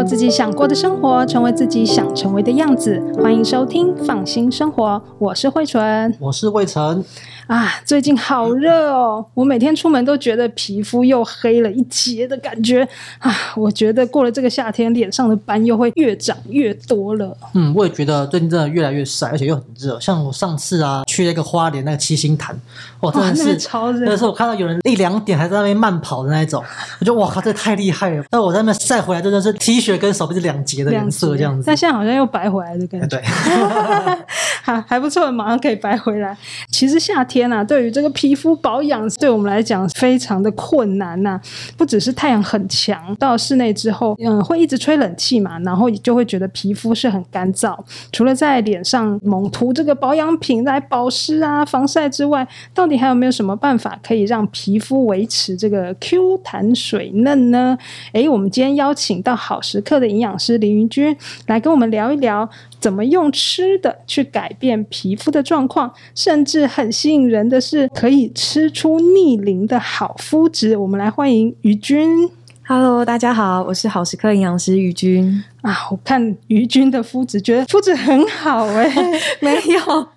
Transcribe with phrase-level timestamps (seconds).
[0.00, 2.98] 过自己想过的生活，成为自己想成为的样子。
[3.22, 7.04] 欢迎收听《放心生活》，我是慧纯，我是魏晨。
[7.46, 9.26] 啊，最近好热哦！
[9.34, 13.34] 我每天出门都觉得皮肤又黑了一截的感觉啊！
[13.56, 17.36] 我觉得过了这个夏天，脸上的斑又会越长越多了。
[17.54, 19.98] 嗯，我也觉得最近真的越来越晒，而且又很热。
[19.98, 22.56] 像我上次啊，去那个花莲那个七星潭，
[23.00, 24.06] 哇，真的是超热。
[24.06, 26.62] 那时候我看到有人一两点还在那边慢跑的那一种，
[27.00, 28.24] 我觉得哇靠，这太厉害了！
[28.30, 31.64] 但我在那边晒回来，真的是 T 恤跟手臂是两节的颜色这样子。
[31.66, 33.06] 但现在好像又白回来的感觉。
[33.08, 33.20] 对，
[34.62, 36.36] 还还不错，马上可以白回来。
[36.70, 38.10] 其实夏天啊，对于这个。
[38.20, 41.40] 皮肤保养对我们来讲非常的困难呐、啊，
[41.78, 47.74] 不只是太阳很强，到室内之后，嗯，会一直吹冷气嘛，然后就会觉得皮肤是很干燥。
[48.12, 57.78] 除了在脸上猛涂这个保养品来保湿啊、防晒之外，到底还有没有什么办法可以让皮肤维持这个 Q 弹水嫩呢？
[58.12, 62.48] 诶，我们今天邀请到好刻的营养师林云君来跟我们聊一聊。
[62.80, 70.74] 怎么用吃的去改变皮肤的状况，甚至很吸引人的是可以吃出逆龄的好肤质。
[70.78, 72.30] 我们来欢迎于君。
[72.72, 75.76] Hello，大家好，我是好时刻营养师于君啊。
[75.90, 80.08] 我看于君的肤质，觉得肤质很好哎、欸， 没有，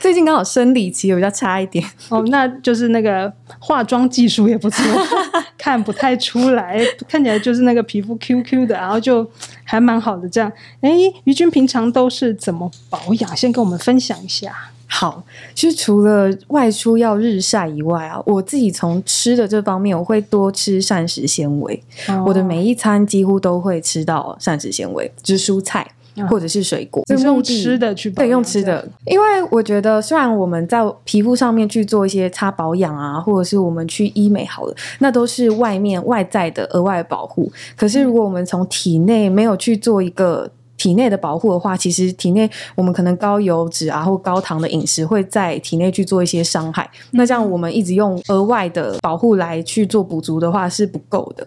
[0.00, 2.24] 最近刚好生理期，比较差一点 哦。
[2.28, 4.82] 那就是那个化妆技术也不错，
[5.58, 9.30] 看不太出来，看起来就是那个皮肤 Q Q 的，然后就
[9.64, 10.50] 还蛮好的这样。
[10.80, 10.90] 哎，
[11.24, 13.36] 于君平常都是怎么保养？
[13.36, 14.70] 先跟我们分享一下。
[14.90, 15.22] 好，
[15.54, 21.80] 其实除了外出要日晒以外啊，我自己从吃的这方面，我会多吃膳食纤维。
[22.08, 25.86] 哦、我的每一餐几乎都会吃到膳食纤维，就是蔬菜
[26.28, 27.04] 或者是水果。
[27.06, 28.88] 就、哦、是用吃的去保养，对，用吃的。
[29.04, 37.52] 因为我觉得，虽然我们在皮肤上面去做一些擦保养啊，或者是我们去医美好了，那都是外面外在的额外保护。
[37.76, 46.88] 可是如果我们从体内没有去做一个体内的保护的话，其实体内我们可能高油脂啊或高糖的饮食会在体内去做一些伤害。
[47.10, 51.46] 那这样我们一直用额外的保护来去做补足的话是不够的。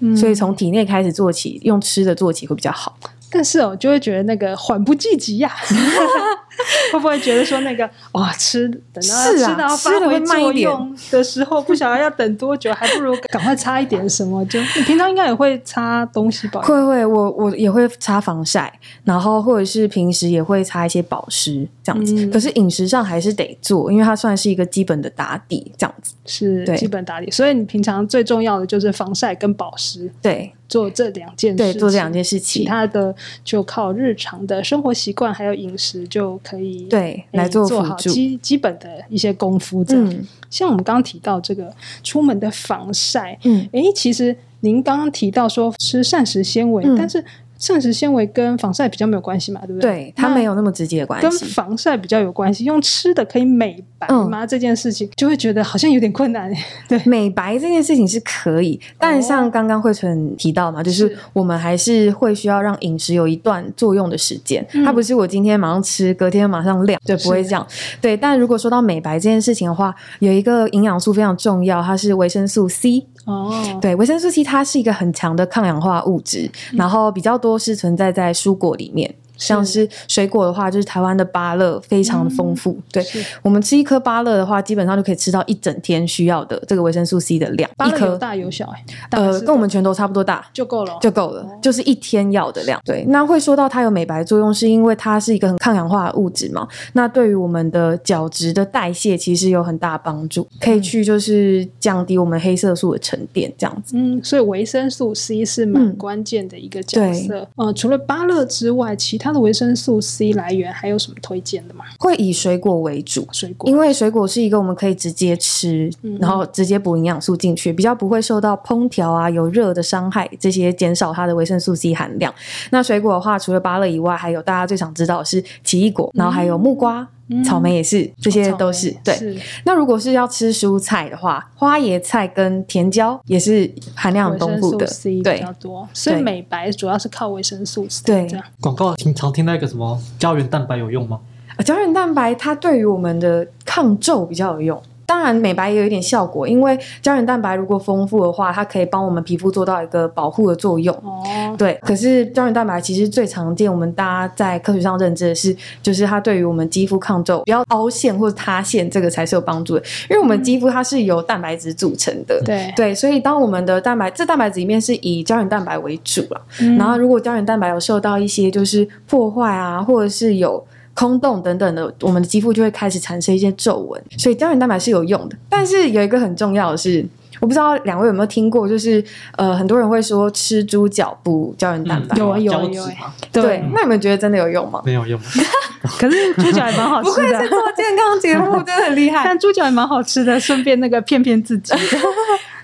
[0.00, 2.96] 嗯，所以从体内开始做起，用吃的做起会比较好。
[3.30, 5.54] 但是哦，就会觉得那个缓不济急呀、啊，
[6.92, 14.44] 会不会觉得说那个哇，吃等到、啊、吃到发挥作用的时候，不晓得要等多久，还不如赶快擦一点什么？
[14.46, 16.60] 就你平常应该也会擦东西吧？
[16.62, 18.72] 会会，我我也会擦防晒，
[19.04, 22.14] 然后或者是平时也会擦一些保湿这样子。
[22.14, 27.30] 嗯、可是饮食上还是得做，因为它算是一个基本的打底这样子，是对基本打底。
[27.30, 30.52] 所以你平常最重要的就是防晒跟保湿，对。
[30.70, 39.84] 做这两件事，对，做这两件事情，其他的就靠日常的生活习惯还有饮食就可以对来做做好基基本的一些功夫。
[39.90, 41.72] 嗯、像我们刚刚提到这个
[42.02, 47.24] 出门的防晒，嗯，哎，其实您刚刚提到说吃膳食纤维，嗯、但是。
[47.60, 49.90] 膳食纤维跟防晒比较没有关系嘛，对不对？
[49.90, 51.28] 对，它没有那么直接的关系。
[51.28, 54.44] 跟防晒比较有关系，用吃的可以美白吗？
[54.44, 56.50] 嗯、这件事情就会觉得好像有点困难。
[56.88, 64.66] 对，美白这件事情是可以，但像刚刚慧纯提到嘛，就是我们还是会需要让饮食有一段作用的时间。
[64.70, 67.66] 是它不是我今天马上吃，隔天马上亮，对，不会这样。
[68.00, 73.06] 对，但如果说到美白这件事情的话，有一个营养素非常重要，它是维生素 C。
[73.26, 79.14] 哦，对，维生素 C 它是一个很强的抗氧化物质，嗯、然后比较多是存在在蔬果里面。
[79.40, 82.72] 像是水果的话，就是台湾的芭乐非常的丰富。
[82.72, 83.06] 嗯、对，
[83.42, 87.68] 我们吃一颗芭乐的话，基本上就可以吃到一整天需要的这个维生素 C 的量。
[87.76, 92.78] 芭乐有大有小哎，呃，跟我们拳头差不多大就够了，就够了，就是一天要的量。
[92.84, 96.68] 对，那会说到它有美白作用，是因为它是一个很抗氧化的物质嘛？
[96.92, 103.96] 那对于我们的角质的代谢，其实有很大帮助，可以去就是降低我们黑色素的沉淀，这样子。
[103.96, 107.38] 嗯，所以维生素 C 是蛮关键的一个角色。
[107.56, 109.29] 嗯、呃，除了芭乐之外，其他。
[109.30, 111.84] 它的维生素 C 来源还有什么推荐的吗？
[112.00, 122.34] 会以水果为主，水果，因为水果是一个我们可以直接吃，嗯、然后直接补营养素进去，比较不会受到烹调啊有热的伤害，这些减少它的维生素 C 含量。
[122.70, 127.02] 那水果的话，除了芭乐以外，还有大家最常知道的是奇异果，然后还有木瓜。
[127.02, 127.08] 嗯
[127.44, 129.14] 草莓也是，嗯、这些都是对。
[129.14, 134.86] 是那如果是要吃蔬菜的话，花椰菜跟甜椒也是含量很丰富的，
[135.22, 135.88] 对，比较多。
[135.92, 138.02] 所以美白主要是靠维生素 C。
[138.04, 138.28] 对，
[138.60, 141.20] 广告经常听到一个什么胶原蛋白有用吗？
[141.64, 144.82] 胶原蛋白它对于我们的抗皱比较有用。
[145.10, 150.94] 当然美白也有一点效果，因为胶原蛋白如果丰富的话，它可以帮我们皮肤做到一个保护的作用。
[150.98, 151.76] 哦，对。
[151.82, 159.82] 可是胶原蛋白其实最常见，我们大家在科学上认知的是，就是它对于我们肌肤抗皱、不要凹陷或者塌陷，这个才是有帮助的。
[160.08, 170.64] 因为我们肌肤它是由蛋白质组成的，嗯、对对，所以当我们的蛋白这蛋白质里面是以胶原蛋白为主了，嗯、然后如果胶原蛋白有受到一些就是破坏啊，或者是有
[171.00, 173.98] 空洞等等的，我们的肌肤就会开始产生一些皱纹。
[174.18, 177.02] 所以胶原蛋白是有用的，但是有一个很重要的是，
[177.40, 179.02] 我不知道两位有没有听过，就是
[179.38, 184.82] 呃，很多人会说吃猪脚补胶原蛋白，有啊有啊有啊，对，那你们觉得真的有用吗？
[184.84, 185.18] 没有用，
[185.98, 189.22] 可是猪脚也蛮好吃的，不愧是做健康节目，真的很厉害。
[189.24, 191.72] 但猪脚也蛮好吃的，顺便那个骗骗自己。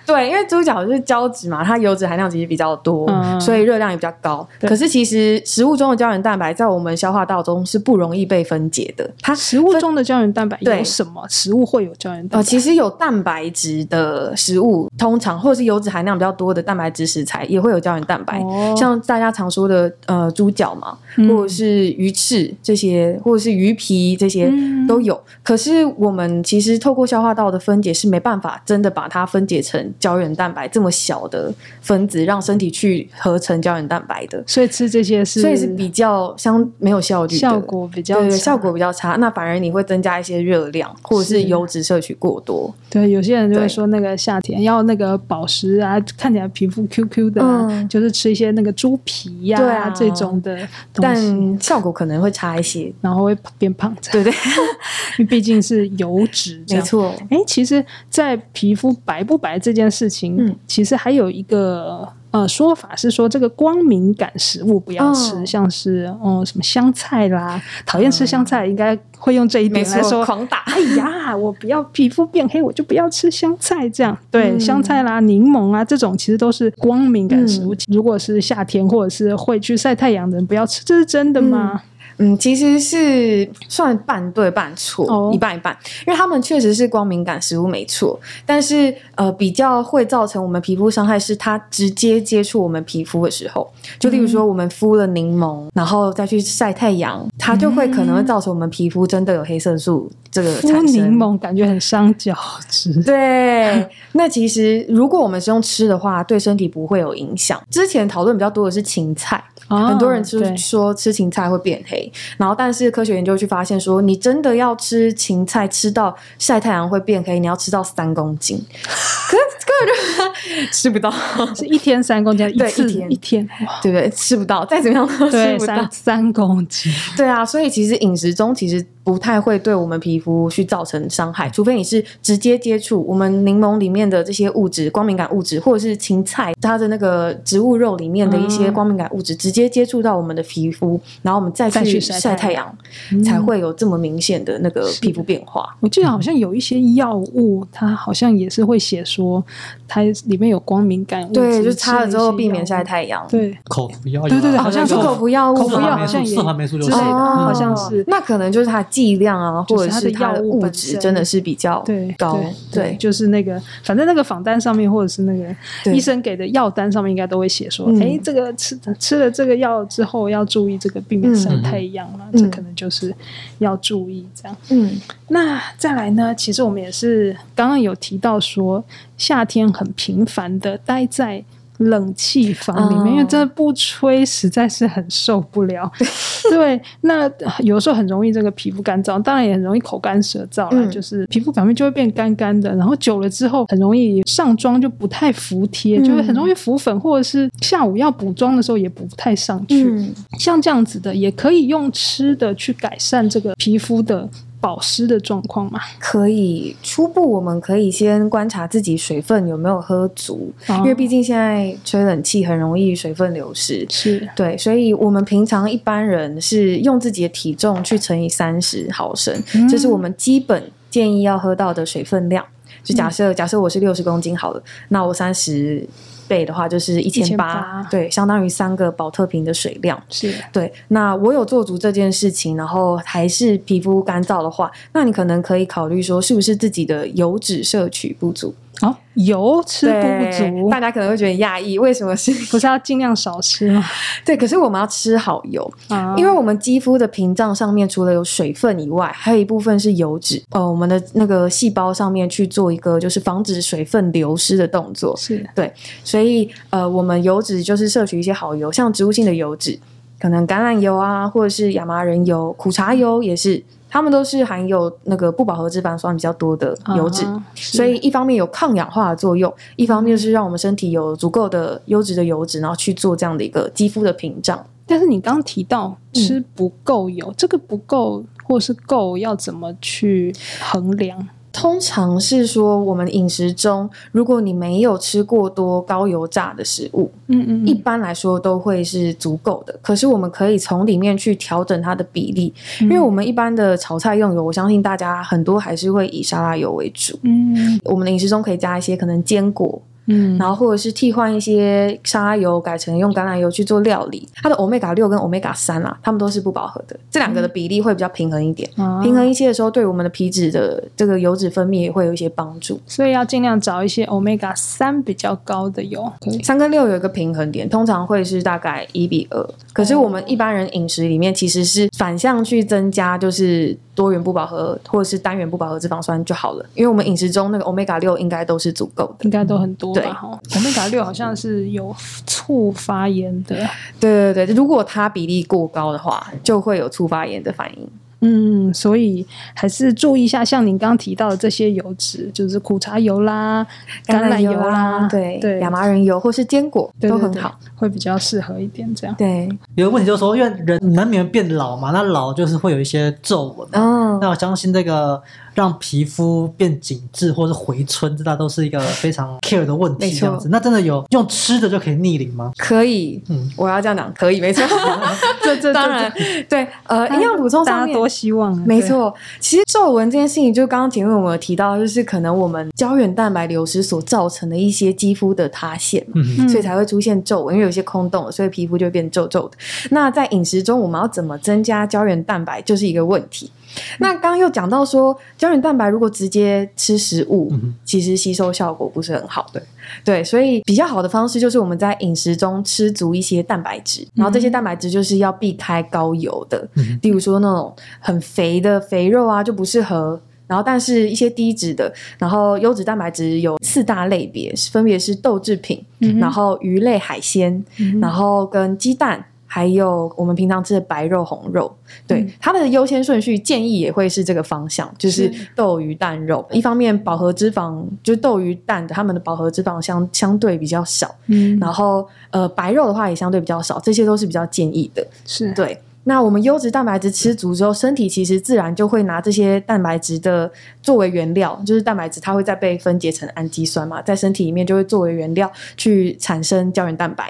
[0.06, 4.47] 对，因为猪脚就是胶质嘛，它油脂含量其实比较多，嗯、所以热量也比较高。
[4.61, 9.11] 可是其实食物中的胶原蛋白在我们消化道中是不容易被分解的。
[9.20, 11.26] 它食物中的胶原蛋白有什么？
[11.29, 12.38] 食物会有胶原蛋白？
[12.38, 18.38] 呃，其实有蛋白质的食物，通常或者是油脂含量比较多的蛋白质食材也会有胶原蛋白。
[18.41, 24.53] 哦、像大家常说的呃猪脚嘛，嗯、或者是鱼翅这些，或者是鱼皮这些
[24.87, 25.14] 都有。
[25.14, 29.93] 嗯、可是我们其实透过消化道的分解是没办法真的把它分解成。
[29.98, 39.16] 胶原蛋白这么小的分子，让身体去合成胶原蛋白的，所以吃这些是，所以是比较相没有效率，效果比较对，效果比较差。
[39.16, 42.75] 那反而你会增加一些热量，或者是油脂摄取过多。
[42.90, 50.56] 对，有些人就会说那个夏天要那个保湿啊，看起来皮肤 Q Q 的，嗯、就是吃一些那个猪皮呀、啊，对啊，这种的，
[50.94, 51.16] 但
[51.60, 54.32] 效果可能会差一些，然后会变胖，对对，
[55.19, 57.14] 因为毕竟是油脂，没错。
[57.31, 70.58] 哎，其实，在皮肤白不白这件事情，嗯，其实还有一个呃说法是说，这个光敏感食物不要吃，嗯、像是嗯什么香菜啦，讨厌吃香菜，应该会用这一点来说狂打。
[70.66, 73.88] 哎呀，我不要皮肤变黑，我就不要吃香菜。
[73.88, 77.74] 这样对，嗯、香菜啦、柠檬啊这种，其实都是光敏感食物。
[77.74, 81.82] 嗯、如果是夏天或者是会去晒太阳的人，不要吃，这是真的吗？
[82.18, 85.34] 嗯嗯，其实是算半对半错，oh.
[85.34, 85.76] 一半一半，
[86.06, 100.86] 因为他们确实是光敏感食物没错，但是呃，比较会造成我们皮肤伤害是它直接接触我们皮肤的时候，就例如说我们敷了柠檬，嗯、然后再去晒太阳，它就会可能会造成我们皮肤真的有黑色素这个产生。
[100.86, 102.34] 敷柠檬感觉很伤角
[102.69, 103.02] 质。
[103.02, 107.62] 对，那其实如果我们是用吃的话，对身体不会有影响。
[107.70, 109.44] 之前讨论比较多的是芹菜。
[109.68, 121.12] Oh, 很多人就是说吃芹菜会变黑，然后但是科学研究去发现说，你真的要吃芹菜吃到晒太阳会变黑，你要吃到三公斤， 可是根本就 吃不到，
[121.56, 123.10] 是一天三公斤，对，一次一天。
[123.12, 123.48] 一天，
[123.82, 124.08] 对不对？
[124.10, 125.74] 吃不到，再怎么样都吃不到。
[125.74, 128.86] 三,三公斤，对啊，所以其实饮食中其实。
[129.06, 142.76] 不太会对我们皮肤去造成伤害，除非你是直接接触我们柠檬里面的这些物质、光敏感物质，或者是芹菜它的那个植物肉里面的一些光敏感物质，直接接触到我们的皮肤，然后我们再去晒太阳，
[143.25, 145.76] 才会有这么明显的那个皮肤变化。
[145.79, 149.41] 我记得好像有一些药物，它好像也是会写说
[149.87, 153.25] 它里面有光敏感物质，对，就擦了之后避免晒太阳。
[153.29, 158.03] 对，口服药，对对对，好像是口服药物，口服药好像也之类的，好像是。
[158.08, 158.85] 那可能就是它。
[158.96, 161.84] 剂量啊，或者是它的物质真的是比较
[162.16, 173.14] 高，对，就是那个，反正那个访单上面或者是那个医生给的药单上面，应该都会写说，哎，这个吃吃了这个药之后要注意这个避免晒太阳嘛，这可能就是
[173.58, 174.56] 要注意这样。
[174.70, 174.98] 嗯，
[175.28, 176.34] 那再来呢？
[176.34, 178.82] 其实我们也是刚刚有提到说，
[179.19, 181.44] 夏天很频繁的待在。
[181.78, 183.12] 冷气房里面，oh.
[183.12, 185.91] 因为真的不吹实在是很受不了。
[186.50, 199.84] 对，那有时候很容易这个皮肤干燥，当然也很容易口干舌燥了，嗯、就是皮肤表面就会变干干的，然后久了之后很容易上妆就不太服帖，嗯、就会很容易浮粉，或者是下午要补妆的时候也补不太上去。
[199.84, 204.29] 嗯、像这样子的，也可以用吃的去改善这个皮肤的。
[204.67, 205.79] 保湿的状况吗？
[206.01, 213.87] 可以，初步我们可以先观察自己水分有没有喝足，哦、因为毕竟现在吹冷气很容易水分流失。
[213.89, 222.44] 是对，所以我们平常一般人是用自己的体重去乘以三十毫升，嗯、这是我们基本建议要喝到的水分量。
[222.82, 225.89] 就假设、嗯、假设我是六十公斤好了，那我三十。
[226.28, 230.00] 倍的话就是一千八，对，相当于三个保特瓶的水量。
[230.08, 230.72] 是对。
[230.88, 238.54] 那我有做足这件事情，然后还是皮肤干燥的话，那你可能可以考虑说，是不是自己的油脂摄取不足？
[238.82, 242.30] 哦，油吃不足，大家可能会觉得讶异，为什么是？
[242.50, 243.82] 不是要尽量少吃吗？
[244.22, 250.42] 对，可是我们要吃好油，啊因为我们肌肤的屏障上面除了有水分以外，还有一部分是油脂。
[250.50, 255.72] 呃，我们的那个细胞上面去做一个就是防止水分流失的动作，是对，
[256.04, 259.78] 所以呃，我们油脂就是摄取一些好油，像植物性的油脂，
[260.20, 263.64] 可能橄榄油啊，或者是亚麻仁油、苦茶油也是。
[263.96, 274.62] 它们都是含有那个不饱和脂肪酸比较多的油脂，啊、所以一方面有抗氧化的作用，一方面就是让我们身体有足够的优质的油脂，然后去做这样的一个肌肤的屏障。
[274.84, 281.26] 但是你刚刚提到吃不够油，嗯、这个不够或是够要怎么去衡量？
[281.56, 289.75] 通常是说，我们饮食中，如果你没有吃过多高油炸的食物，嗯，嗯嗯，一般来说都会是足够的。
[289.81, 297.19] 可是我们可以从里面去调整它的比例，嗯、因为我们一般的炒菜用油，我相信大家很多还是会以沙拉油为主。
[297.22, 299.81] 嗯，我们的饮食中可以加一些可能坚果。
[300.06, 304.29] 嗯，然后或者是替换一些沙拉油，改成用橄榄油去做料理。
[304.34, 308.69] 它的欧米伽六跟欧米伽三啦，它们都是不饱和的，这两个的比例会比较平衡一点。
[308.77, 312.81] 嗯、平衡一些的时候，对我们的皮脂的这个油脂分泌也会有一些帮助。
[312.86, 316.13] 所以要尽量找一些欧米伽三比较高的油。
[316.43, 319.44] 三跟六有一个平衡点，通常会是大概一比二。
[319.72, 326.65] 可是我们一般人饮食里面其实是反向去增加，就是多元不饱和或者是单元不饱和脂肪酸就好了。
[326.75, 329.95] 因为我们饮食中那个欧米伽六应该都是足够的，应该都很多。
[330.03, 331.94] 对，欧米伽六好像是有
[332.26, 333.56] 促发炎的。
[333.98, 337.88] 对对对，如果它比例过高的话，就会有促发炎的反应。
[338.26, 343.66] 嗯，所以还是注意一下，像您刚刚提到的这些油脂，就是苦茶油啦、
[344.06, 348.92] 橄榄油啦，对对，亚麻仁油或是坚果对对对都很好，会比较适合一点。
[348.94, 349.48] 这样对。
[349.76, 353.68] 有个问题就是说，因为人难免变老嘛，那老就是会有一些皱纹。
[353.72, 355.22] 嗯，那我相信这个。
[355.56, 360.10] 让皮肤变紧致或是回春，这大都是一个非常 care 的问题。
[360.12, 362.52] 这样子，那真的有用吃的就可以逆龄吗？
[362.58, 364.62] 可以，嗯，我要这样讲，可以，没错。
[365.42, 366.12] 这这当然
[366.46, 368.56] 对，呃，营养补充上面希望。
[368.67, 379.56] 没错，其实皱纹这件事情，就刚刚前面我们有提到，就是可能我们胶原蛋白流失所造成的一些肌肤的塌陷，嗯，所以才会出现皱纹，因为有些空洞，所以皮肤就会变皱皱的。
[379.91, 383.51] 那在饮食中，我们要怎么增加胶原蛋白，就是一个问题。
[383.98, 389.62] 那刚刚又讲到说，胶原蛋白如果直接吃食物，嗯、其实吸收效果不是很好的。
[390.04, 400.20] 对，所以比较好的方式就是我们在饮食中吃足一些蛋白质，然后这些蛋白质就是要避开高油的，嗯、例如说那种很肥的肥肉啊就不适合。
[400.48, 409.24] 然后，但是一些低脂的，然后优质蛋白质有四大类别，分别是豆制品，嗯、然后鱼类海鲜，嗯、然后跟鸡蛋。
[409.46, 411.74] 还有我们平常吃的白肉、红肉，
[412.06, 416.46] 对、嗯、它的优先顺序建议也会是这个方向，就是豆、鱼、蛋、肉。
[416.50, 421.15] 一方面饱和脂肪，就是豆、鱼、蛋的，它们的饱和脂肪相相对比较少。
[421.26, 425.06] 嗯，然后呃，白肉的话也相对比较少，这些都是比较建议的。
[425.24, 425.81] 是对。
[426.08, 430.48] 那我们优质蛋白质吃足之后，身体其实自然就会拿这些蛋白质的
[430.81, 437.29] 作为原料，就是蛋白质它会再被分解成氨基酸嘛，在身体里面就会作为原料去产生胶原蛋白。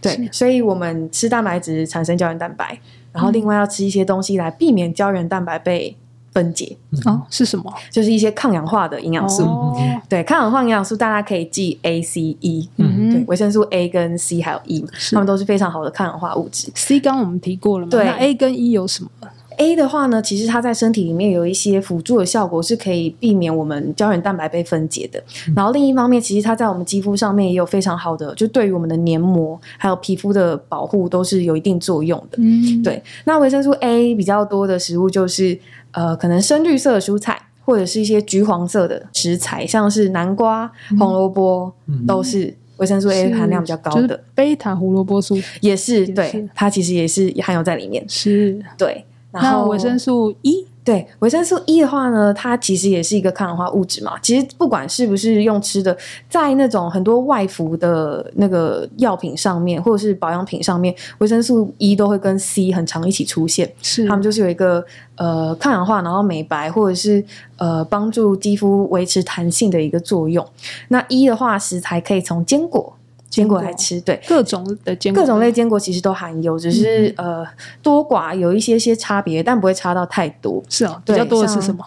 [0.00, 2.78] 对，所以我们吃蛋白质产生胶原蛋白，
[3.12, 5.96] 然后另外要吃一些东西来避免胶原蛋白被
[6.32, 6.76] 分解。
[7.04, 7.72] 哦，是什么？
[7.90, 9.44] 就是一些抗氧化的营养素。
[9.44, 9.76] 哦、
[10.08, 12.68] 对，抗氧化营养素大家可以记 A、C、E。
[12.76, 16.70] 嗯，对，维生素 A 跟 C 还有 E，它们都是非常好的抗氧化物质。
[16.74, 17.90] C 刚我们提过了嘛？
[17.90, 19.10] 对，那 A 跟 E 有什么
[19.58, 25.22] ？A 的话呢，其实它在身体里面有一些辅助的效果，是可以避免我们胶原蛋白被分解的。
[25.48, 32.38] 嗯、然后另一方面，其实它在我们肌肤上面也有非常好的，就对于我们的黏膜还有皮肤的保护都是有一定作用的。
[32.40, 33.02] 嗯，对。
[33.24, 35.58] 那维生素 A 比较多的食物就是
[35.92, 44.22] 呃，可能深绿色的蔬菜，或者是一些橘黄色的食材，像是南瓜、红萝卜，嗯、都是维生素 A 含量比较高的。
[44.34, 48.04] 贝塔胡萝卜素也是，也是对，它其实也是含有在里面。
[48.08, 49.04] 是，对。
[49.30, 54.18] 然后维生素 E，对，维生素 E 的话呢，它其实也是一个抗氧化物质嘛。
[54.22, 55.94] 其实不管是不是用吃的，
[56.30, 63.70] 在那种很多外服的那个药品上面，或者是保养品上面，维生素 E 都会跟 C 很常一起出现。
[63.82, 64.82] 是，他们就是有一个
[65.16, 67.22] 呃抗氧化，然后美白，或者是
[67.58, 70.46] 呃帮助肌肤维持弹性的一个作用。
[70.88, 72.94] 那 E 的话，食材可以从坚果。
[73.30, 77.46] 坚果来吃，对各种的坚果，各种类坚果其实都含有，只是、嗯、呃
[77.82, 80.62] 多寡有一些些差别，但不会差到太多。
[80.68, 81.84] 是哦，比较多的是什么？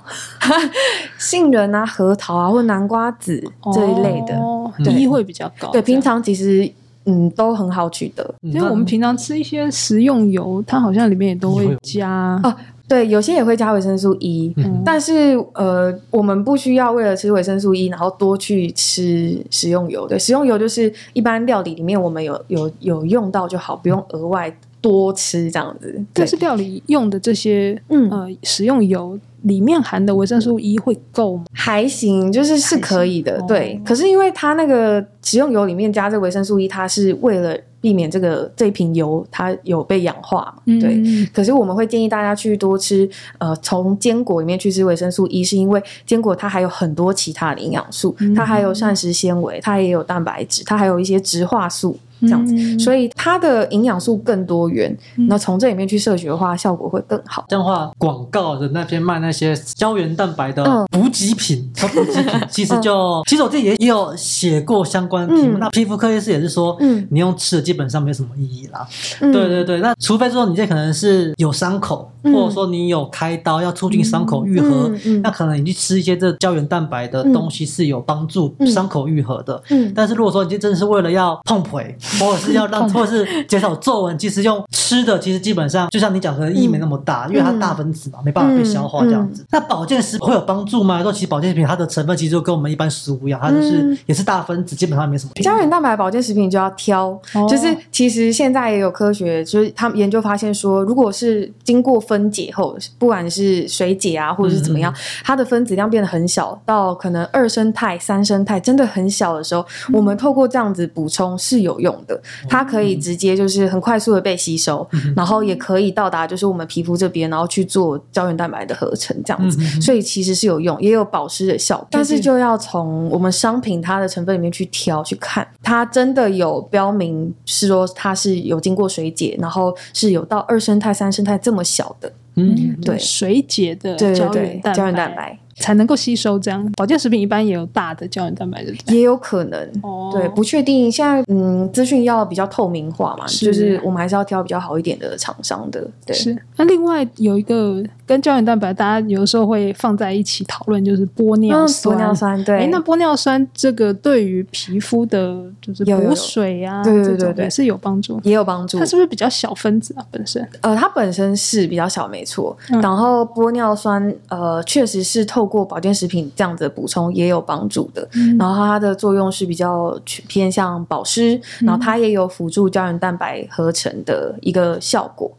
[1.17, 3.43] 杏仁啊、核桃啊，或南瓜子
[3.73, 5.69] 这一类的，哦、对，会比较高。
[5.71, 6.71] 对，平常其实
[7.05, 12.39] 嗯都很好取得，因为我们平常吃一些食用油，它好像里面也都会加。
[12.43, 12.55] 哦
[12.91, 20.05] 对，有些也会加维生素 E，、嗯、但是呃，我们不需要为了吃维生素 E，然后多去吃食用油。
[20.07, 26.03] 对，食用油就是一般料理里面我们有有有用到就好，不用额外多吃这样子。
[26.11, 29.17] 但是料理用的这些嗯呃食用油。
[29.43, 31.45] 里面含的维生素 E 会够吗？
[31.51, 33.73] 还行，就是是可以的，对。
[33.73, 41.01] 哦、可是因为它那个食用油里面加这维生素 E，它是为了避免这个这瓶油它有被氧化嘛，对。
[41.03, 43.09] 嗯、可是我们会建议大家去多吃，
[43.39, 51.97] 呃，从坚果里面去吃维生素 E，是因为坚果它还有很多其他的营养素，它还有膳食纤维，它也有蛋白质，它还有一些植化素。
[52.21, 54.95] 这样子，嗯、所以它的营养素更多元。
[55.27, 57.45] 那从、嗯、这里面去摄取的话，效果会更好。
[57.47, 65.57] 这样的话，广告的那边卖那些胶原蛋白的补给品，说补给品， 其实就、嗯、其实我自己也有写过相关的题目。
[65.57, 68.87] 嗯、那皮肤科医师也是说，嗯，你用吃的基本上没什么意义啦。
[69.21, 79.61] 嗯、对对对，那除非说你这可能是有伤口，嗯、或者说你有开刀要促进伤口愈合，嗯嗯、那可能你去吃一些这胶原蛋白的东西是有帮助伤口愈合的。
[79.69, 81.95] 嗯，嗯但是如果说你这真的是为了要碰腿。
[82.19, 89.45] 或者是要让， 或者是减少皱纹，其实用吃的，其实基本上就像你讲的，意义没那么大，因为它大分子嘛，没办法被消化这样子。
[89.51, 91.01] 那保健食品会有帮助吗？
[91.01, 95.31] 说其实保健食品它的成分其实就跟我们一般食物一样，它就是也是大分子，基本上没什么。
[95.35, 112.21] 胶原蛋白保健食品就要挑，就是其实现在也有科学，就是他们研究发现说，如果是经过分解后，不管是水解啊，或者是怎么样，它的分子量变得很小，到可能二生态、三生态真的很小的时候，我们透过这样子补充是有用的。
[112.49, 121.87] 它可以直接就是很快速的被吸收，嗯、然后也可以到达就是我们皮肤这边，然后去做胶原蛋白的合成这样子，嗯、所以其实是有用，也有保湿的效果。
[121.91, 135.37] 但是就要从我们商品它的成分里面去挑去看，它真的有标明是说它是有经过水解，然后是有到二生态、三生态这么小的，嗯，对，水解的胶原胶原蛋白。
[135.61, 139.59] 才能够吸收这样，保健食品一般也有大的胶原蛋白的，也有可能。
[139.83, 140.91] 哦，对，不确定。
[140.91, 145.87] 现在嗯，资讯要比较透明化嘛，是就是我们还是要挑比较好一点的厂商的。
[146.05, 146.35] 对，是。
[146.57, 151.95] 那另外有一个跟胶原蛋白，大家有的时候会放在一起讨论，就是玻尿酸。
[151.95, 152.59] 嗯、玻尿酸，对。
[152.59, 158.79] 哎，那玻尿酸这个对于皮肤的，就是补水啊，对对对对，是有帮助，也有帮助。
[158.79, 160.03] 它是不是比较小分子啊？
[160.09, 160.47] 本身？
[160.61, 162.57] 呃，它本身是比较小，没错。
[162.71, 165.50] 嗯、然后玻尿酸，呃，确实是透。
[165.51, 175.29] 过保健食品这样子的补充也有帮助的，嗯、然后它的作用是比较偏向保湿，嗯、然后它也有辅助胶原蛋白合成的一个效果。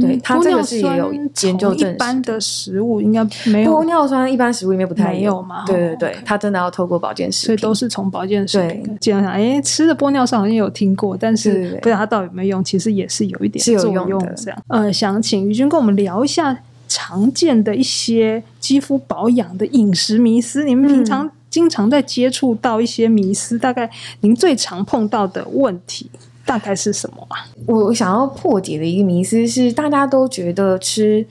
[0.00, 1.94] 对，它这个是也有研究证实。
[1.94, 5.64] 一般的食物应该没有玻尿酸，一般食物里面不太有嘛。
[5.66, 8.98] 对对对，它真的要透过保健食品，所以都是从保健食品。
[9.00, 12.64] 这样想，哎，吃的玻尿酸好像有听过，但是不知道它到底有没有用。
[12.64, 14.34] 其实也是有一点作用的。
[14.34, 16.58] 这样，呃，想请于君跟我们聊一下
[16.94, 20.62] 常见的一些肌肤保养的饮食迷思。
[20.62, 26.08] 你们平常经常在接触到一些迷思，大概您最常碰到的问题？
[26.46, 27.34] 大概是什么啊？
[27.66, 31.26] 我想要破解的一个迷思是，大家都觉得吃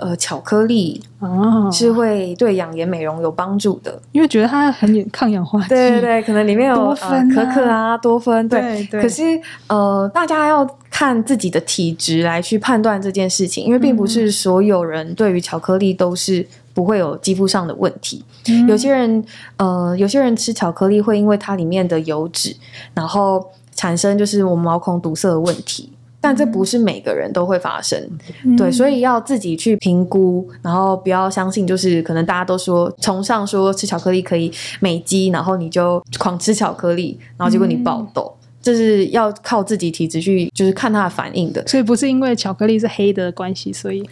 [0.00, 5.60] 呃巧克力啊是会对养颜美容有帮助的，因为觉得它很抗氧化。
[5.68, 8.48] 对对对，可能里面有多酚、可可啊，多酚。
[8.48, 8.86] 对对。
[8.86, 9.22] 对可是
[9.68, 18.24] 呃，大家要看自己的体质来去判断这件事情，因为并不是所有人对于巧克力都是不会有肌肤上的问题。
[18.48, 19.24] 嗯、有些人
[19.56, 22.56] 呃，有些人吃巧克力会因为它里面的油脂，
[22.94, 23.44] 然后。
[23.74, 25.90] 产生就是我们毛孔堵塞的问题，
[26.22, 28.00] 但这不是每个人都会发生，
[28.46, 38.32] 嗯、对，所以要自己去评估，然后不要相信，就是可能大家都说崇尚说吃巧克力可以美肌，然后你就狂吃巧克力，然后结果你爆痘。
[38.36, 44.08] 嗯这是要靠自己体质去，就是看它的反应的，所以不是因为巧克力是黑的关系，所以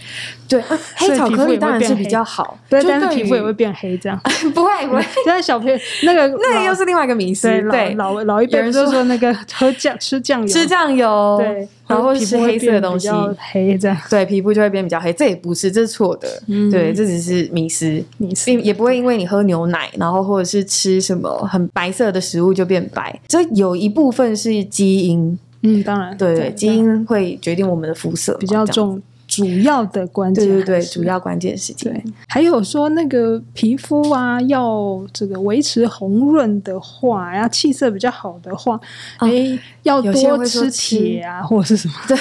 [0.49, 0.61] 对
[0.96, 4.20] 黑巧克力当然是比较好，对，但是皮肤也会变黑，这样
[4.53, 5.03] 不 会不会。
[5.25, 11.68] 现在小朋友那个 那个又是另外一个迷思，对老老一辈人就说那个喝酱吃酱油吃酱油对。
[11.90, 13.09] 然后是黑色的东西，
[13.53, 15.12] 黑这样，对皮肤就会变比较黑。
[15.12, 16.29] 这也不是，这是错的。
[16.46, 23.20] 嗯、对，这只是迷失，迷失并也不会因为你喝牛奶，然后或者是吃什么很白色的食物就变白。
[23.29, 29.00] 这有一部分是基因，嗯，当然，对，对基因会决定我们的肤色比较重。
[29.31, 31.93] 主要的关键，对对对，主要关键事情。
[31.93, 38.79] 对，还有说那个皮肤啊，要这个维持红润的话，要气色比较好的话，
[39.19, 41.95] 哎，要多吃铁啊，或者是什么？
[42.09, 42.19] 对，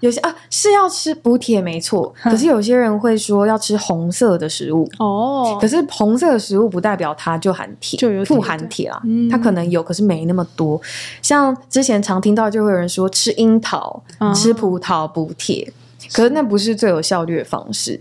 [0.00, 10.80] 有些啊是要吃补铁没错，可是有些人会说要吃红色的食物哦，可是红色的食物不代表它就含铁，就有富含铁啊，它可能有，可是没那么多。
[11.20, 14.02] 像之前常听到就会有人说吃樱桃、
[14.34, 15.70] 吃葡萄补铁。
[16.12, 18.00] 可是那不是最有效率的方式。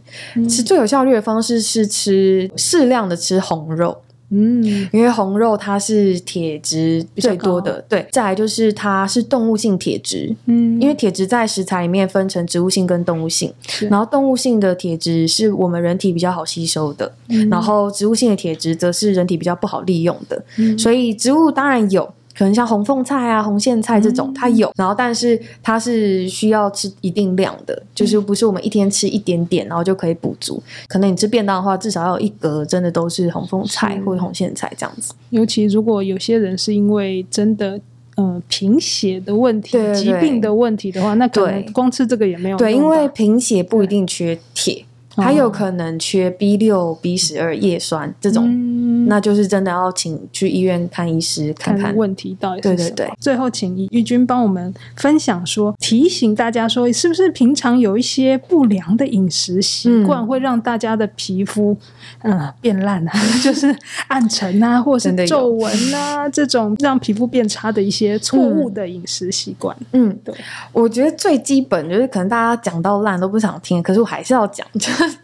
[0.49, 3.97] 是最有效率的方式是吃适量的吃红肉。
[4.31, 8.05] 嗯，因为红肉它是铁质最多的，对。
[8.11, 13.51] 再来就是它是动物性铁质，嗯，因为铁质在食材里面分成植物性跟动物性，
[13.89, 22.13] 然后动物性的铁质是我们人体比较好吸收的，嗯，然后植物性的铁质则是人体比较不好利用的，嗯，所以植物当然有。
[22.39, 30.63] 可能像红凤菜啊、红苋菜这种，它有，然后但是它是需要吃一定量的，就是不是我们一天吃一点点，然后就可以补足。
[30.87, 35.13] 可能你吃便当的话，至少要有一格，真的都是红凤菜或者红苋菜这样子。
[35.31, 37.77] 尤其如果有些人是因为真的
[38.15, 42.57] 呃贫血的问题、对对对疾病的问题的话，那可能光吃这个也没有用。
[42.57, 44.85] 对，因为贫血不一定缺铁。
[45.15, 52.77] 还有可能缺 B 六、B 十二叶酸这种，嗯，那就是真的要请去医院看医师看看，看问题到底是什么。
[52.77, 61.75] 对对对，最后请玉君帮我们分享说，提醒大家说，是不是平常有一些不良的饮食习惯会让大家的皮肤
[62.21, 63.11] 嗯、呃、变烂啊，
[63.43, 63.75] 就是
[64.07, 69.75] 暗沉啊，或者是皱纹啊这种让皮肤变差的一些错误的饮食习惯。
[69.93, 70.33] 嗯，对，
[70.71, 74.65] 我觉得最基本就是可能大家讲到烂都不想听，可是我还是要讲。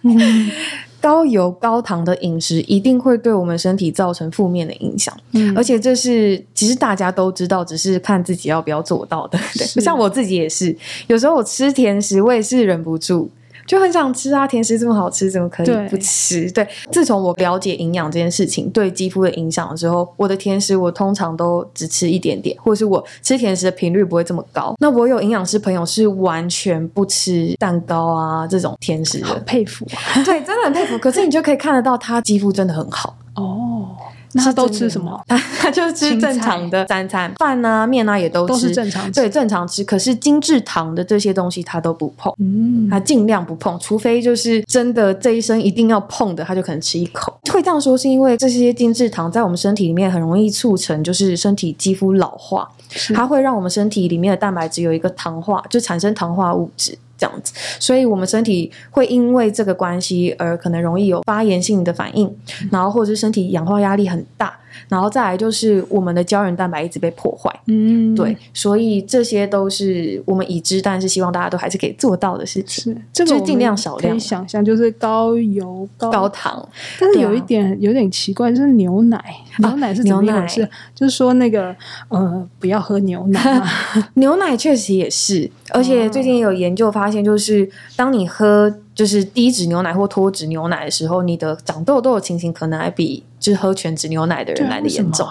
[0.02, 0.52] 嗯、
[1.02, 9.38] 高油高糖的饮食一定会对我们身体造成负面的影响，嗯，而且这是其实大家都知道，只是看自己要不要做到的。
[9.54, 10.76] 对，像我自己也是，
[11.08, 13.30] 有时候我吃甜食，我也是忍不住。
[13.66, 16.50] 就很想吃啊，甜食这么好吃，怎么可以不吃？
[16.52, 24.76] 对，对，自从我了解营养这件事情对肌肤的影响的时候，我的甜食我通常都只吃一点点，或者是我吃甜食的频率不会这么高。
[24.80, 30.98] 那我有营养师朋友是完全不吃蛋糕啊这种甜食的，好佩服啊，对，真的很佩服。
[31.00, 33.96] 可是你就可以看得到他肌肤真的很好哦。
[34.36, 35.20] 那他都吃什么？
[35.28, 39.22] 他 他就吃正常的三餐，饭啊、面啊也都吃，都是正常吃。
[39.22, 39.84] 对，正常吃。
[39.84, 47.34] 可是精致糖的这些东西他都不碰，嗯，他尽量不碰，除非就是真的这一生一定要碰的，他就可能吃一口。
[47.52, 52.70] 会这样说是因为这些精致糖在我们身体里面很容易促成就是身体肌肤老化，
[53.14, 56.98] 它会让我们身体里面的蛋白质有一个糖化，就产生糖化物质。
[57.18, 62.34] 这样子，所以我们身体会因为这个关系而可能容易有发炎性的反应，
[62.72, 64.58] 然后或者是身体氧化压力很大。
[64.88, 72.94] 然后再来就是我们的胶原蛋白一直被破坏，嗯，对，所以这些都是我们已知，但是希望大家都还是可以做到的事情。
[72.94, 74.12] 是，这个就尽量少量。
[74.12, 76.68] 可以想象就是高油高、高糖，
[77.00, 79.24] 但是有一点、啊、有点奇怪，就是牛奶，
[79.60, 80.68] 牛奶是怎么回事？
[80.94, 81.76] 就是说那个
[82.10, 83.64] 呃，不要喝牛奶。
[84.16, 88.74] 牛奶确实也是，而且最近有研究发现，就是当你喝。
[88.96, 95.28] 就是低脂牛奶或脱脂牛奶的时候，你的长痘痘的情形可能还比就是喝全脂牛奶的人来的严重。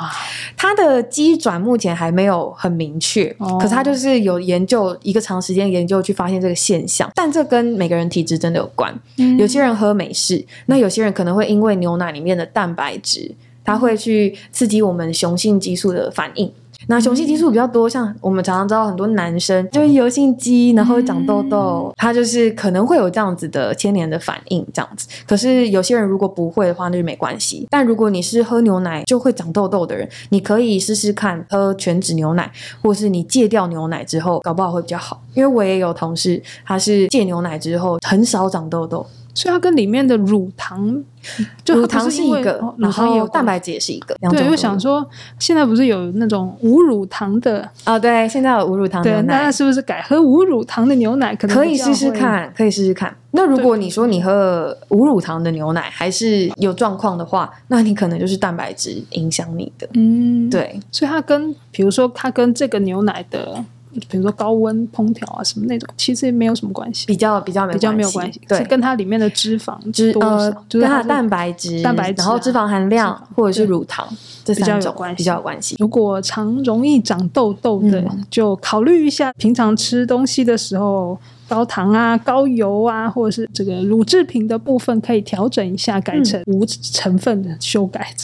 [0.57, 7.11] 它的机转目前还没有很明确，哦，可是它就是有研究一个长时间研究去发现这个现象。
[7.13, 16.53] 但这跟每个人体质真的有关，嗯，有些人喝美式，那有些人可能会因为牛奶里面的蛋白质，它会去刺激我们雄性激素的反应。
[16.89, 25.09] 那雄性激素比较多，像我们常常知道很多男生就是油性肌，然后会长痘痘，他就是可能会有这样子的牵连的反应，这样子。
[25.27, 27.67] 可是有些人如果不会的话，那就没关系。
[27.71, 32.51] 但如果你是喝牛奶就会长痘痘的人，你可以试试看喝全脂牛奶，
[32.83, 35.23] 或是你戒掉牛奶之后，搞不好会比较好。
[35.35, 39.05] 因为我也有同事，他是戒牛奶之后很少长痘痘。
[39.35, 41.03] 所以它跟里面的乳糖，
[41.65, 44.17] 就乳糖是一个，然后蛋白质也是一个。
[44.31, 45.05] 对，我想说，
[45.41, 47.99] 现在不是有那种无乳糖的啊？
[47.99, 51.35] 对，现在有无乳糖的牛奶，那是不是改喝无乳糖的牛奶？
[51.35, 53.15] 可能可以试试看，可以试试看。
[53.33, 59.89] 那如果你说你喝无乳糖的牛奶还是有状况的话，那你可能就是蛋白质影响你的。
[59.95, 60.79] 嗯，对。
[60.93, 63.65] 所以它跟，比如说它跟这个牛奶的。
[64.09, 74.07] 比如说高温烹调啊什么那种，其实也没有什么关系，比较比较没比较没有关系，对，是跟它里面的脂肪脂呃，就是它的蛋白质、蛋白质、啊，然后脂肪含量或者是乳糖，
[74.45, 75.77] 这三种比较有关系，比较有关系。
[75.79, 81.19] 如果常容易长痘痘的，嗯，就考虑一下平常吃东西的时候。
[81.55, 88.13] 高糖啊、高油啊，或者是这个乳制品的部分，可以调整一下，改成无成分的修改，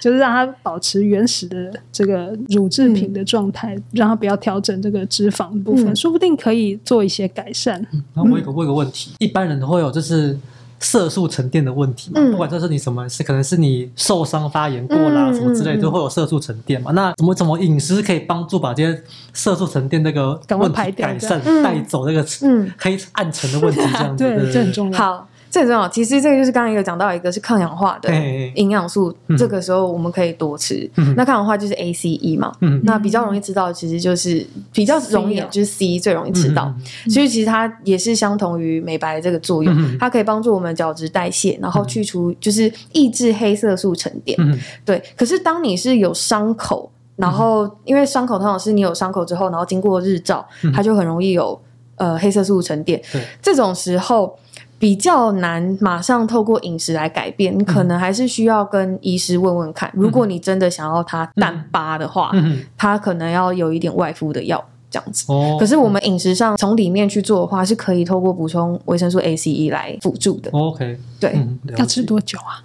[0.00, 7.78] 就是让它保持原始的这个乳制品的状态，嗯、让它不要调整这个脂肪的部分、嗯，说不定可以做一些改善。
[7.92, 10.38] 嗯、然后我有个问一个问题、嗯，一般人都会有就是。
[10.78, 16.92] 色素沉淀的问题嘛，不管这是你什么，是可能是你受伤发炎过啦，什么之类，都会有色素沉淀嘛。
[16.92, 22.24] 那怎么怎么饮食可以帮助把这些色素沉淀那个问题改善，带走那个
[22.78, 23.80] 黑暗沉的问题？
[23.80, 24.98] 这样子， 对，这很重要。
[24.98, 25.28] 好。
[25.56, 25.88] 这很重要。
[25.88, 28.14] 其实这个就是刚刚有讲到一个是抗氧化的
[28.56, 30.88] 营养素，嗯、这个时候我们可以多吃。
[30.96, 36.70] 嗯、那抗氧化就是 ACE 嘛，嗯、那比较容易知道，其实就是比较容易就是 C 最容易吃到。
[37.06, 44.36] 嗯、所以其实它也是相同于美白的这个作用，嗯、它可以帮助我们角质代谢，然后去除就是抑制黑色素沉淀。
[44.38, 46.90] 嗯、对，可是当你是有伤口。
[47.16, 51.58] 然后，因为伤口通常是你有伤口之后，然后经过日照，它就很容易有
[51.94, 53.00] 呃黑色素沉淀。
[53.10, 54.38] 对，这种时候
[54.78, 59.90] 比较难马上透过饮食来改变，你可能还是需要跟医师问问看。
[59.94, 62.30] 如果你真的想要它淡疤的话，
[62.76, 65.32] 它可能要有一点外敷的药这样子。
[65.32, 65.56] 哦。
[65.58, 70.50] 可是我们饮食上从里面去做的话，是可以透过补充维生素 ACE 来辅助的。
[70.52, 70.98] OK。
[71.18, 71.38] 对。
[71.78, 72.60] 要吃多久啊？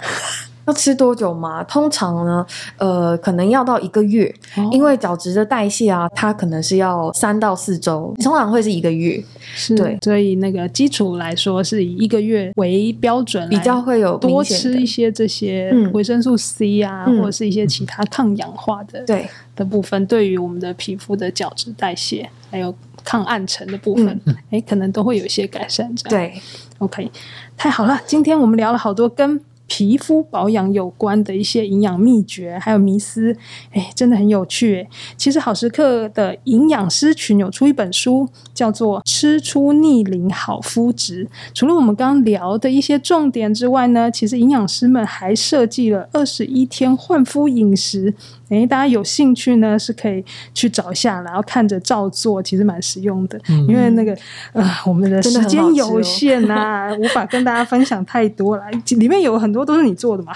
[0.65, 1.63] 要吃多久吗？
[1.63, 2.45] 通常呢，
[2.77, 9.23] 呃，可能要到一个月，哦、因为角质的代谢啊，它可能是要三到四周，通常会是一个月。
[9.53, 24.07] 是，对，所以那个基础来说是以一个月为标准，比较会有多吃一些这些维生素 C 啊，嗯、或者是一些其他抗氧化的对的部分，对于我们的皮肤的角质代谢还有抗暗沉的部分，
[24.51, 25.93] 哎、嗯，可能都会有一些改善。
[25.95, 26.41] 这样对
[26.77, 27.11] ，OK，
[27.57, 29.41] 太好了，今天我们聊了好多跟。
[29.73, 33.33] 皮肤保养有关的一些营养秘诀，还有迷思，
[33.71, 34.85] 哎，真的很有趣。
[35.15, 41.23] 其实好食课的营养师群有出一本书，叫做《吃出逆龄好肤质》。
[41.53, 48.13] 除了我们刚刚聊的一些重点之外呢，其实营养师们还设计了二十一天焕肤饮食。
[48.51, 53.39] 哎，大家有兴趣呢，是可以去找一下，然后看着照做，其实蛮实用的。
[53.49, 54.15] 嗯、因为那个
[54.51, 58.63] 呃，我们的时间有限呐、啊，哦、 无法跟大家分享太多了。
[58.97, 60.33] 里面有很多都是你做的嘛？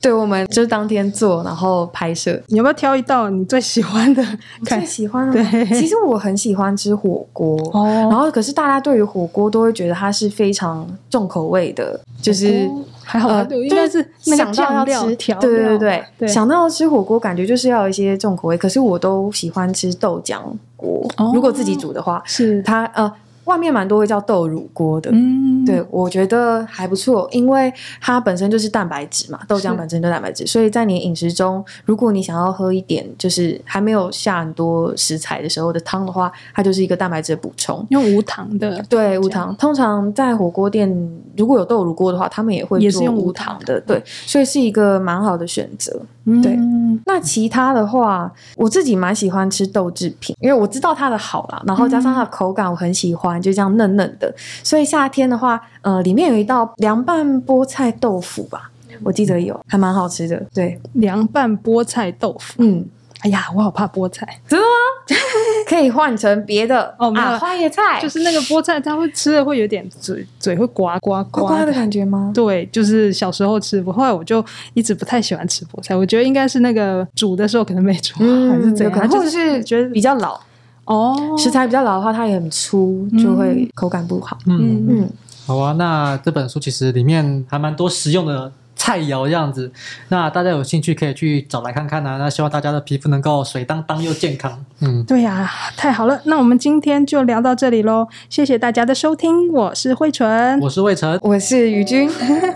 [0.00, 2.40] 对，我们就是当天做，然后拍摄。
[2.46, 4.24] 你要不要挑一道你最喜欢的？
[4.64, 5.32] 最喜欢的？
[5.42, 7.58] 对，其实我很喜欢吃火锅。
[7.72, 8.08] 哦。
[8.08, 12.70] 然后，可是大家对于火锅都会觉得它是非常重口味的，就是。
[13.06, 18.58] 还好，呃，应该是想到要吃，对对对对，想到要吃火锅，感觉就是要一些重口味。
[18.58, 20.40] 可是我都喜欢吃豆浆
[20.76, 23.10] 锅，如果自己煮的话，是它呃。
[23.46, 39.54] 外面蛮多会叫豆乳锅的，嗯，对，我觉得还不错，因为它本身就是蛋白质嘛，豆浆本身就蛋白质，所以在你饮食中，如果你想要喝一点就是还没有下很多食材的时候的汤的话，它就是一个蛋白质的补充，用无糖的，对，无糖。
[39.56, 40.88] 通常在火锅店
[41.36, 46.00] 如果有豆乳锅的话，他们也会做无糖的，对，所以是一个蛮好的选择。
[46.42, 54.34] 对，嗯、那其他的话，我自己蛮喜欢吃豆制品，因为我知道它的好啦，然后加上它的口感，我很喜欢，就这样嫩嫩的。
[54.62, 58.70] 所以夏天的话，呃，里面有一道凉拌菠菜豆腐吧，
[59.02, 60.42] 我记得有，还蛮好吃的。
[60.54, 62.86] 对，凉拌菠菜豆腐，嗯。
[63.20, 65.16] 哎呀，我好怕菠菜，真的吗？
[65.66, 72.30] 可以换成别的哦，没有花椰菜，就是那个菠菜，它会吃的会有点嘴嘴会呱呱呱呱的感觉吗？
[72.34, 74.44] 对，就是小时候吃，后来我就
[74.74, 75.96] 一直不太喜欢吃菠菜。
[75.96, 80.38] 我觉得应该是那个煮的时候可能没煮好，还是怎样，或者是觉得比较老
[80.86, 84.38] 哦，食材比较老的话，它也很粗，就会口感不好。
[84.46, 85.10] 嗯嗯，
[85.46, 88.50] 好啊，那这本书其实里面还蛮多实用的。
[88.78, 89.72] 菜肴这样子，
[90.10, 92.18] 那大家有兴趣可以去找来看看啊。
[92.18, 94.64] 那希望大家的皮肤能够水当当又健康。
[94.80, 96.20] 嗯，对呀、啊，太好了。
[96.24, 99.50] 那我们今天就聊到这里喽，谢谢大家的收听。
[99.50, 102.06] 我是慧纯，我是魏晨，我是宇君。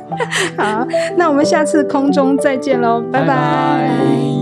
[0.58, 3.26] 好，那我们下次空中再见喽，拜拜。
[3.26, 4.39] 拜拜。